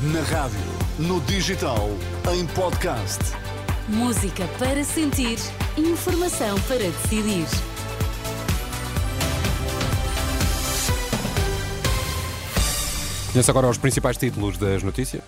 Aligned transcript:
Na 0.00 0.22
rádio, 0.22 0.60
no 0.96 1.20
digital, 1.22 1.90
em 2.32 2.46
podcast. 2.46 3.18
Música 3.88 4.46
para 4.56 4.84
sentir, 4.84 5.36
informação 5.76 6.56
para 6.68 6.78
decidir. 6.78 7.44
Conheça 13.32 13.50
agora 13.50 13.66
os 13.66 13.76
principais 13.76 14.16
títulos 14.16 14.56
das 14.56 14.84
notícias. 14.84 15.20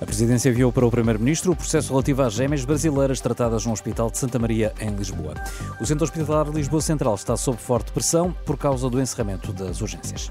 A 0.00 0.06
Presidência 0.06 0.50
enviou 0.50 0.70
para 0.70 0.86
o 0.86 0.90
Primeiro-Ministro 0.90 1.50
o 1.50 1.56
processo 1.56 1.90
relativo 1.90 2.22
às 2.22 2.34
gêmeas 2.34 2.64
brasileiras 2.64 3.20
tratadas 3.20 3.66
no 3.66 3.72
Hospital 3.72 4.08
de 4.08 4.18
Santa 4.18 4.38
Maria, 4.38 4.72
em 4.78 4.90
Lisboa. 4.90 5.34
O 5.80 5.84
Centro 5.84 6.04
Hospitalar 6.04 6.48
Lisboa 6.48 6.80
Central 6.80 7.16
está 7.16 7.36
sob 7.36 7.58
forte 7.58 7.90
pressão 7.90 8.32
por 8.46 8.56
causa 8.56 8.88
do 8.88 9.00
encerramento 9.00 9.52
das 9.52 9.80
urgências. 9.80 10.30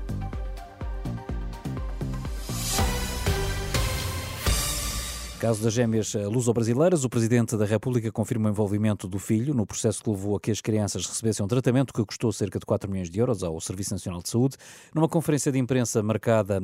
Caso 5.41 5.63
das 5.63 5.73
gêmeas 5.73 6.13
luso-brasileiras, 6.13 7.03
o 7.03 7.09
Presidente 7.09 7.57
da 7.57 7.65
República 7.65 8.11
confirma 8.11 8.47
o 8.47 8.51
envolvimento 8.51 9.07
do 9.07 9.17
filho 9.17 9.55
no 9.55 9.65
processo 9.65 10.03
que 10.03 10.07
levou 10.07 10.35
a 10.35 10.39
que 10.39 10.51
as 10.51 10.61
crianças 10.61 11.03
recebessem 11.03 11.43
um 11.43 11.47
tratamento 11.47 11.91
que 11.91 12.05
custou 12.05 12.31
cerca 12.31 12.59
de 12.59 12.65
4 12.67 12.87
milhões 12.87 13.09
de 13.09 13.17
euros 13.17 13.41
ao 13.41 13.59
Serviço 13.59 13.91
Nacional 13.91 14.21
de 14.21 14.29
Saúde. 14.29 14.55
Numa 14.93 15.09
conferência 15.09 15.51
de 15.51 15.57
imprensa 15.57 16.03
marcada, 16.03 16.59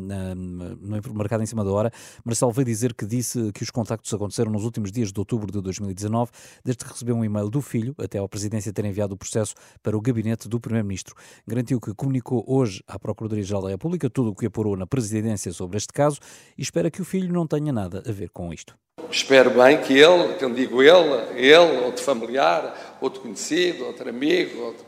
marcada 1.11 1.41
em 1.41 1.47
cima 1.47 1.65
da 1.65 1.71
hora, 1.71 1.91
Marcelo 2.23 2.51
veio 2.51 2.67
dizer 2.67 2.93
que 2.93 3.03
disse 3.03 3.51
que 3.51 3.63
os 3.63 3.71
contactos 3.71 4.13
aconteceram 4.13 4.51
nos 4.51 4.63
últimos 4.63 4.91
dias 4.91 5.11
de 5.11 5.19
outubro 5.19 5.51
de 5.51 5.59
2019, 5.59 6.29
desde 6.63 6.85
que 6.85 6.91
recebeu 6.91 7.15
um 7.15 7.25
e-mail 7.25 7.49
do 7.49 7.63
filho 7.63 7.95
até 7.97 8.19
à 8.19 8.27
Presidência 8.27 8.71
ter 8.71 8.85
enviado 8.85 9.15
o 9.15 9.17
processo 9.17 9.55
para 9.81 9.97
o 9.97 10.01
gabinete 10.01 10.47
do 10.47 10.59
Primeiro-Ministro. 10.59 11.15
Garantiu 11.47 11.81
que 11.81 11.95
comunicou 11.95 12.45
hoje 12.47 12.83
à 12.87 12.99
Procuradoria-Geral 12.99 13.63
da 13.63 13.69
República 13.69 14.07
tudo 14.07 14.29
o 14.29 14.35
que 14.35 14.45
apurou 14.45 14.77
na 14.77 14.85
Presidência 14.85 15.51
sobre 15.51 15.77
este 15.77 15.91
caso 15.91 16.19
e 16.55 16.61
espera 16.61 16.91
que 16.91 17.01
o 17.01 17.05
filho 17.05 17.33
não 17.33 17.47
tenha 17.47 17.73
nada 17.73 18.03
a 18.07 18.11
ver 18.11 18.29
com 18.29 18.53
isto. 18.53 18.66
Espero 19.09 19.51
bem 19.51 19.81
que 19.81 19.97
ele, 19.97 20.35
quando 20.37 20.55
digo 20.55 20.83
ele, 20.83 21.39
ele, 21.39 21.85
outro 21.85 22.03
familiar, 22.03 22.97
outro 22.99 23.21
conhecido, 23.21 23.85
outro 23.85 24.09
amigo, 24.09 24.61
outro, 24.61 24.85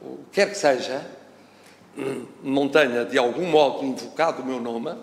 o 0.00 0.18
que 0.30 0.40
quer 0.40 0.50
que 0.50 0.56
seja, 0.56 1.04
não 2.42 2.68
tenha 2.68 3.04
de 3.04 3.18
algum 3.18 3.46
modo 3.46 3.84
invocado 3.84 4.42
o 4.42 4.46
meu 4.46 4.60
nome 4.60 4.96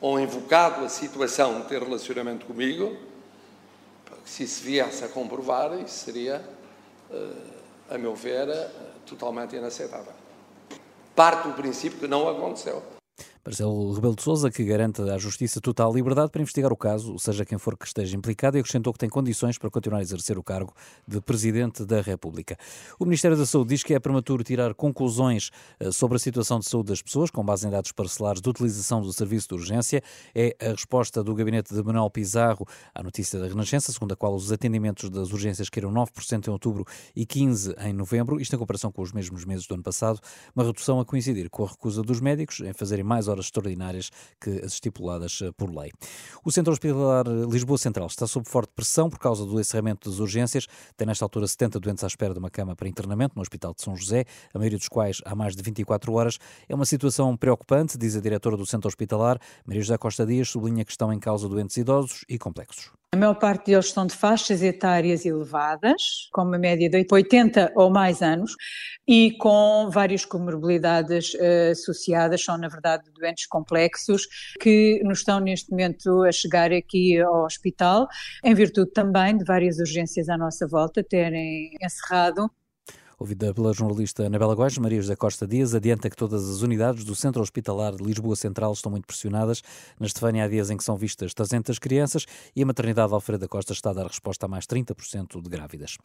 ou 0.00 0.18
invocado 0.18 0.84
a 0.84 0.88
situação 0.88 1.60
de 1.60 1.68
ter 1.68 1.82
relacionamento 1.82 2.46
comigo, 2.46 2.96
se 4.24 4.44
isso 4.44 4.64
viesse 4.64 5.04
a 5.04 5.08
comprovar, 5.08 5.78
isso 5.78 6.04
seria, 6.04 6.42
eh, 7.10 7.30
a 7.90 7.98
meu 7.98 8.14
ver, 8.14 8.48
eh, 8.48 8.70
totalmente 9.06 9.54
inaceitável. 9.54 10.12
Parte 11.14 11.48
do 11.48 11.54
princípio 11.54 11.98
que 11.98 12.08
não 12.08 12.28
aconteceu. 12.28 12.82
Marcelo 13.44 13.92
Rebelo 13.92 14.14
de 14.14 14.22
Sousa, 14.22 14.52
que 14.52 14.62
garante 14.62 15.02
à 15.02 15.18
Justiça 15.18 15.60
total 15.60 15.92
liberdade 15.92 16.30
para 16.30 16.40
investigar 16.40 16.72
o 16.72 16.76
caso, 16.76 17.18
seja 17.18 17.44
quem 17.44 17.58
for 17.58 17.76
que 17.76 17.84
esteja 17.84 18.16
implicado, 18.16 18.56
e 18.56 18.60
acrescentou 18.60 18.92
que 18.92 19.00
tem 19.00 19.08
condições 19.08 19.58
para 19.58 19.68
continuar 19.68 19.98
a 19.98 20.02
exercer 20.02 20.38
o 20.38 20.44
cargo 20.44 20.72
de 21.08 21.20
Presidente 21.20 21.84
da 21.84 22.00
República. 22.00 22.56
O 23.00 23.04
Ministério 23.04 23.36
da 23.36 23.44
Saúde 23.44 23.70
diz 23.70 23.82
que 23.82 23.94
é 23.94 23.98
prematuro 23.98 24.44
tirar 24.44 24.72
conclusões 24.74 25.50
eh, 25.80 25.90
sobre 25.90 26.16
a 26.16 26.18
situação 26.20 26.60
de 26.60 26.66
saúde 26.66 26.90
das 26.90 27.02
pessoas, 27.02 27.30
com 27.30 27.44
base 27.44 27.66
em 27.66 27.70
dados 27.70 27.90
parcelares 27.90 28.40
de 28.40 28.48
utilização 28.48 29.02
do 29.02 29.12
serviço 29.12 29.48
de 29.48 29.54
urgência. 29.54 30.00
É 30.32 30.56
a 30.60 30.70
resposta 30.70 31.24
do 31.24 31.34
gabinete 31.34 31.74
de 31.74 31.82
Manuel 31.82 32.08
Pizarro 32.10 32.64
à 32.94 33.02
notícia 33.02 33.40
da 33.40 33.48
Renascença, 33.48 33.90
segundo 33.90 34.12
a 34.12 34.16
qual 34.16 34.36
os 34.36 34.52
atendimentos 34.52 35.10
das 35.10 35.32
urgências 35.32 35.68
caíram 35.68 35.92
9% 35.92 36.46
em 36.46 36.50
outubro 36.52 36.84
e 37.16 37.26
15% 37.26 37.74
em 37.86 37.92
novembro, 37.92 38.40
isto 38.40 38.54
em 38.54 38.58
comparação 38.58 38.92
com 38.92 39.02
os 39.02 39.10
mesmos 39.10 39.44
meses 39.44 39.66
do 39.66 39.74
ano 39.74 39.82
passado, 39.82 40.20
uma 40.54 40.64
redução 40.64 41.00
a 41.00 41.04
coincidir 41.04 41.50
com 41.50 41.64
a 41.64 41.66
recusa 41.66 42.04
dos 42.04 42.20
médicos 42.20 42.60
em 42.60 42.72
fazerem 42.72 43.02
mais 43.02 43.31
horas 43.32 43.46
extraordinárias 43.46 44.10
que 44.40 44.50
as 44.64 44.74
estipuladas 44.74 45.40
eh, 45.42 45.50
por 45.56 45.74
lei. 45.74 45.90
O 46.44 46.52
Centro 46.52 46.72
Hospitalar 46.72 47.26
Lisboa 47.26 47.78
Central 47.78 48.06
está 48.06 48.26
sob 48.26 48.48
forte 48.48 48.72
pressão 48.74 49.08
por 49.10 49.18
causa 49.18 49.44
do 49.44 49.58
encerramento 49.58 50.08
das 50.08 50.18
urgências. 50.18 50.66
Tem 50.96 51.06
nesta 51.06 51.24
altura 51.24 51.46
70 51.46 51.80
doentes 51.80 52.04
à 52.04 52.06
espera 52.06 52.32
de 52.32 52.38
uma 52.38 52.50
cama 52.50 52.76
para 52.76 52.88
internamento 52.88 53.34
no 53.34 53.42
Hospital 53.42 53.74
de 53.74 53.82
São 53.82 53.96
José, 53.96 54.24
a 54.52 54.58
maioria 54.58 54.78
dos 54.78 54.88
quais 54.88 55.20
há 55.24 55.34
mais 55.34 55.56
de 55.56 55.62
24 55.62 56.12
horas. 56.12 56.38
É 56.68 56.74
uma 56.74 56.86
situação 56.86 57.36
preocupante, 57.36 57.98
diz 57.98 58.16
a 58.16 58.20
diretora 58.20 58.56
do 58.56 58.66
Centro 58.66 58.88
Hospitalar, 58.88 59.38
Maria 59.66 59.82
José 59.82 59.98
Costa 59.98 60.26
Dias, 60.26 60.50
sublinha 60.50 60.84
que 60.84 60.90
estão 60.90 61.12
em 61.12 61.18
causa 61.18 61.48
doentes 61.48 61.76
idosos 61.76 62.24
e 62.28 62.38
complexos. 62.38 63.01
A 63.14 63.18
maior 63.18 63.34
parte 63.34 63.66
deles 63.66 63.86
estão 63.86 64.06
de 64.06 64.14
faixas 64.14 64.62
etárias 64.62 65.26
elevadas, 65.26 66.30
com 66.32 66.44
uma 66.44 66.56
média 66.56 66.88
de 66.88 67.06
80 67.12 67.70
ou 67.76 67.90
mais 67.90 68.22
anos, 68.22 68.56
e 69.06 69.36
com 69.36 69.90
várias 69.92 70.24
comorbilidades 70.24 71.34
uh, 71.34 71.72
associadas, 71.72 72.42
são 72.42 72.56
na 72.56 72.68
verdade 72.68 73.10
doentes 73.12 73.46
complexos, 73.46 74.26
que 74.58 75.02
nos 75.04 75.18
estão 75.18 75.40
neste 75.40 75.70
momento 75.70 76.22
a 76.22 76.32
chegar 76.32 76.72
aqui 76.72 77.20
ao 77.20 77.44
hospital, 77.44 78.08
em 78.42 78.54
virtude 78.54 78.90
também 78.92 79.36
de 79.36 79.44
várias 79.44 79.78
urgências 79.78 80.30
à 80.30 80.38
nossa 80.38 80.66
volta 80.66 81.04
terem 81.04 81.76
encerrado 81.82 82.50
Ouvida 83.18 83.52
pela 83.52 83.72
jornalista 83.72 84.26
Anabela 84.26 84.54
Góes, 84.54 84.76
Maria 84.78 85.00
José 85.00 85.14
Costa 85.14 85.46
Dias 85.46 85.74
adianta 85.74 86.08
que 86.08 86.16
todas 86.16 86.48
as 86.48 86.62
unidades 86.62 87.04
do 87.04 87.14
Centro 87.14 87.42
Hospitalar 87.42 87.94
de 87.94 88.02
Lisboa 88.02 88.34
Central 88.34 88.72
estão 88.72 88.90
muito 88.90 89.06
pressionadas. 89.06 89.62
Na 90.00 90.06
Estefânia 90.06 90.44
há 90.44 90.48
dias 90.48 90.70
em 90.70 90.76
que 90.76 90.82
são 90.82 90.96
vistas 90.96 91.34
300 91.34 91.78
crianças 91.78 92.26
e 92.56 92.62
a 92.62 92.66
maternidade 92.66 93.12
Alfredo 93.12 93.48
Costa 93.48 93.72
está 93.72 93.90
a 93.90 93.92
dar 93.92 94.06
resposta 94.06 94.46
a 94.46 94.48
mais 94.48 94.66
30% 94.66 95.40
de 95.40 95.48
grávidas. 95.48 95.98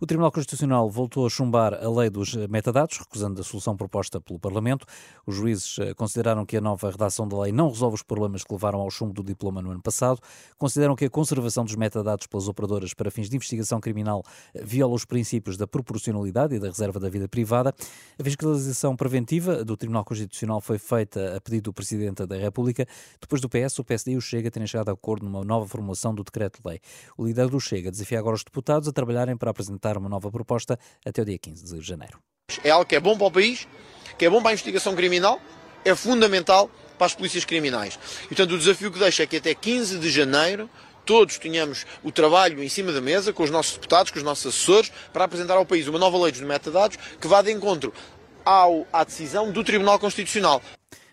O 0.00 0.06
Tribunal 0.06 0.30
Constitucional 0.30 0.88
voltou 0.88 1.26
a 1.26 1.30
chumbar 1.30 1.74
a 1.74 1.90
lei 1.90 2.10
dos 2.10 2.34
metadados, 2.48 2.98
recusando 2.98 3.40
a 3.40 3.44
solução 3.44 3.76
proposta 3.76 4.20
pelo 4.20 4.38
Parlamento. 4.38 4.86
Os 5.26 5.34
juízes 5.34 5.78
eh, 5.78 5.94
consideraram 5.94 6.46
que 6.46 6.56
a 6.56 6.60
nova 6.60 6.90
redação 6.90 7.26
da 7.26 7.40
lei 7.40 7.52
não 7.52 7.68
resolve 7.68 7.96
os 7.96 8.02
problemas 8.02 8.44
que 8.44 8.52
levaram 8.52 8.80
ao 8.80 8.90
chumbo 8.90 9.12
do 9.12 9.24
diploma 9.24 9.60
no 9.60 9.70
ano 9.70 9.82
passado. 9.82 10.20
Consideram 10.58 10.94
que 10.94 11.04
a 11.04 11.10
conservação 11.10 11.64
dos 11.64 11.74
metadados 11.74 12.26
pelas 12.26 12.48
operadoras 12.48 12.94
para 12.94 13.10
fins 13.10 13.28
de 13.28 13.36
investigação 13.36 13.80
criminal 13.80 14.22
eh, 14.54 14.62
viola 14.64 14.94
os 14.94 15.04
princípios 15.04 15.56
da 15.56 15.66
proporcionalidade 15.66 16.54
da 16.60 16.68
reserva 16.68 17.00
da 17.00 17.08
vida 17.08 17.28
privada. 17.28 17.74
A 18.18 18.22
fiscalização 18.22 18.94
preventiva 18.94 19.64
do 19.64 19.76
Tribunal 19.76 20.04
Constitucional 20.04 20.60
foi 20.60 20.78
feita 20.78 21.36
a 21.36 21.40
pedido 21.40 21.64
do 21.64 21.72
Presidente 21.72 22.26
da 22.26 22.36
República. 22.36 22.86
Depois 23.20 23.40
do 23.40 23.48
PS, 23.48 23.78
o 23.78 23.84
PSD 23.84 24.12
e 24.12 24.16
o 24.16 24.20
Chega 24.20 24.50
terem 24.50 24.66
chegado 24.66 24.90
a 24.90 24.92
acordo 24.92 25.24
numa 25.24 25.44
nova 25.44 25.66
formulação 25.66 26.14
do 26.14 26.22
decreto-lei. 26.22 26.80
O 27.16 27.26
líder 27.26 27.48
do 27.48 27.58
Chega 27.58 27.90
desafia 27.90 28.18
agora 28.18 28.36
os 28.36 28.44
deputados 28.44 28.88
a 28.88 28.92
trabalharem 28.92 29.36
para 29.36 29.50
apresentar 29.50 29.96
uma 29.96 30.08
nova 30.08 30.30
proposta 30.30 30.78
até 31.04 31.22
o 31.22 31.24
dia 31.24 31.38
15 31.38 31.78
de 31.78 31.80
janeiro. 31.80 32.18
É 32.62 32.70
algo 32.70 32.84
que 32.84 32.96
é 32.96 33.00
bom 33.00 33.16
para 33.16 33.26
o 33.26 33.30
país, 33.30 33.66
que 34.18 34.24
é 34.24 34.30
bom 34.30 34.40
para 34.40 34.50
a 34.50 34.52
investigação 34.52 34.94
criminal, 34.94 35.40
é 35.84 35.94
fundamental 35.94 36.70
para 36.98 37.06
as 37.06 37.14
polícias 37.14 37.44
criminais. 37.44 37.98
E, 38.24 38.28
portanto, 38.28 38.52
o 38.52 38.58
desafio 38.58 38.92
que 38.92 38.98
deixo 38.98 39.22
é 39.22 39.26
que 39.26 39.36
até 39.36 39.54
15 39.54 39.98
de 39.98 40.10
janeiro 40.10 40.68
todos 41.04 41.38
tenhamos 41.38 41.86
o 42.02 42.12
trabalho 42.12 42.62
em 42.62 42.68
cima 42.68 42.92
da 42.92 43.00
mesa, 43.00 43.32
com 43.32 43.42
os 43.42 43.50
nossos 43.50 43.74
deputados, 43.74 44.10
com 44.10 44.18
os 44.18 44.24
nossos 44.24 44.46
assessores, 44.46 44.92
para 45.12 45.24
apresentar 45.24 45.56
ao 45.56 45.66
país 45.66 45.88
uma 45.88 45.98
nova 45.98 46.18
lei 46.18 46.32
dos 46.32 46.40
metadados 46.40 46.96
que 47.20 47.28
vá 47.28 47.42
de 47.42 47.52
encontro 47.52 47.92
ao, 48.44 48.86
à 48.92 49.04
decisão 49.04 49.50
do 49.50 49.62
Tribunal 49.62 49.98
Constitucional. 49.98 50.62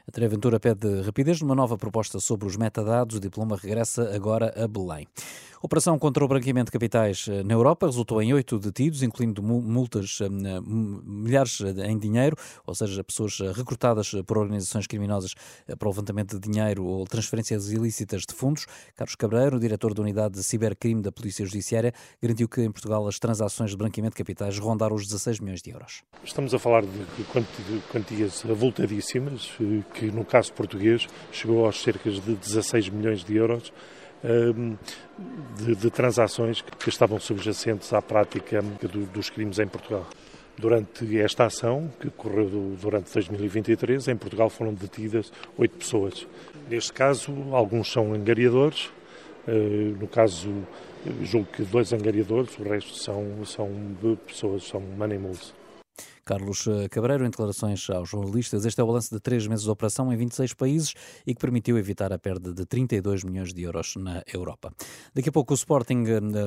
A 0.08 0.12
Treventura 0.12 0.58
pede 0.58 1.02
rapidez 1.02 1.42
numa 1.42 1.54
nova 1.54 1.78
proposta 1.78 2.20
sobre 2.20 2.48
os 2.48 2.56
metadados. 2.56 3.18
O 3.18 3.20
diploma 3.20 3.58
regressa 3.62 4.16
agora 4.16 4.54
a 4.56 4.66
Belém. 4.66 5.06
Operação 5.60 5.98
contra 5.98 6.24
o 6.24 6.28
branqueamento 6.28 6.66
de 6.66 6.72
capitais 6.72 7.26
eh, 7.28 7.42
na 7.44 7.54
Europa 7.54 7.88
resultou 7.88 8.22
em 8.22 8.32
oito 8.32 8.60
detidos, 8.60 9.02
incluindo 9.02 9.42
multas, 9.42 10.20
eh, 10.22 10.30
milhares 10.30 11.62
em 11.62 11.98
dinheiro, 11.98 12.38
ou 12.66 12.76
seja, 12.76 13.04
pessoas 13.04 13.40
eh, 13.42 13.52
recrutadas 13.52 14.12
por 14.28 14.38
organizações 14.38 14.86
criminosas 14.86 15.34
para 15.80 15.88
o 15.88 15.92
levantamento 15.92 16.40
de 16.40 16.48
dinheiro 16.48 16.86
ou 16.86 17.06
transferências 17.06 17.72
ilícitas 17.72 18.22
de 18.22 18.36
fundos. 18.36 18.68
Carlos 18.96 19.16
Cabreiro, 19.16 19.60
diretor 19.60 19.96
da 19.96 20.02
unidade 20.04 20.36
de 20.36 20.44
cibercrime 20.44 21.02
da 21.02 21.12
Polícia 21.12 21.44
Judiciária, 21.44 21.92
garantiu 22.22 22.48
que 22.48 22.62
em 22.62 22.72
Portugal 22.72 23.08
as 23.08 23.18
transações 23.18 23.72
de 23.72 23.78
branqueamento 23.78 24.14
de 24.14 24.24
capitais 24.24 24.60
rondaram 24.60 24.96
os 24.96 25.08
16 25.08 25.40
milhões 25.40 25.62
de 25.64 25.72
euros. 25.72 26.04
Estamos 26.24 26.54
a 26.54 26.60
falar 26.60 26.84
de 26.84 27.24
quantias 27.92 28.46
avultadíssimas, 28.46 29.50
que 29.96 30.12
no 30.12 30.24
caso 30.24 30.54
português 30.54 31.08
chegou 31.32 31.66
aos 31.66 31.82
cerca 31.82 32.12
de 32.12 32.36
16 32.36 32.90
milhões 32.90 33.24
de 33.24 33.36
euros 33.36 33.74
de, 35.58 35.76
de 35.76 35.90
transações 35.92 36.62
que 36.62 36.90
estavam 36.90 37.20
subjacentes 37.20 37.94
à 37.94 38.02
prática 38.02 38.62
dos 39.14 39.30
crimes 39.30 39.60
em 39.60 39.68
Portugal. 39.68 40.06
Durante 40.58 41.20
esta 41.20 41.46
ação, 41.46 41.88
que 42.00 42.08
ocorreu 42.08 42.76
durante 42.82 43.14
2023, 43.14 44.08
em 44.08 44.16
Portugal 44.16 44.50
foram 44.50 44.74
detidas 44.74 45.32
oito 45.56 45.78
pessoas. 45.78 46.26
Neste 46.68 46.92
caso, 46.92 47.32
alguns 47.52 47.92
são 47.92 48.12
angariadores, 48.12 48.90
eh, 49.48 49.94
no 50.00 50.08
caso, 50.08 50.52
julgo 51.22 51.48
que 51.54 51.62
dois 51.62 51.94
angariadores, 51.94 52.58
o 52.58 52.64
resto 52.64 52.96
são, 52.96 53.46
são 53.46 53.70
pessoas, 54.26 54.64
são 54.64 54.82
money 54.82 55.20
moves. 55.20 55.54
Carlos 56.26 56.66
Cabreiro, 56.92 57.26
em 57.26 57.30
declarações 57.30 57.90
aos 57.90 58.10
jornalistas, 58.10 58.66
este 58.66 58.82
é 58.82 58.84
o 58.84 58.88
balanço 58.88 59.14
de 59.14 59.20
três 59.20 59.48
meses 59.48 59.64
de 59.64 59.72
operação 59.72 60.12
em 60.12 60.18
26 60.18 60.54
países 60.54 60.94
e 61.26 61.34
que 61.34 61.40
permitiu 61.40 61.78
evitar 61.78 62.12
a 62.12 62.20
perda 62.20 62.54
de 62.54 62.66
32 62.66 63.24
milhões 63.24 63.54
de 63.54 63.62
euros 63.64 63.96
na 63.96 64.24
Europa. 64.34 64.74
Daqui 65.14 65.30
a 65.30 65.32
pouco 65.32 65.54
o 65.54 65.56
Sporting 65.56 66.04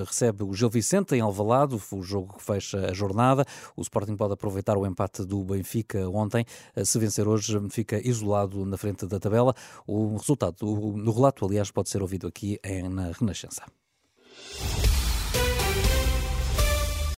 recebe 0.07 0.45
o 0.45 0.53
Gil 0.53 0.69
Vicente 0.69 1.15
em 1.15 1.21
Alvalade, 1.21 1.81
o 1.91 2.03
jogo 2.03 2.37
que 2.37 2.43
fecha 2.45 2.91
a 2.91 2.93
jornada. 2.93 3.45
O 3.77 3.81
Sporting 3.83 4.17
pode 4.17 4.35
aproveitar 4.35 4.77
o 4.77 4.87
empate 4.87 5.25
do 5.25 5.43
Benfica 5.45 6.09
ontem. 6.09 6.45
Se 6.85 6.99
vencer 6.99 7.27
hoje, 7.27 7.59
fica 7.71 8.07
isolado 8.07 8.65
na 8.67 8.77
frente 8.77 9.07
da 9.07 9.19
tabela. 9.19 9.55
O 9.87 10.17
resultado 10.17 10.67
no 10.97 11.13
relato, 11.13 11.45
aliás, 11.45 11.71
pode 11.71 11.89
ser 11.89 12.03
ouvido 12.03 12.27
aqui 12.27 12.59
na 12.91 13.13
Renascença. 13.13 13.80